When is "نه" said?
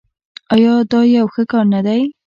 1.73-1.79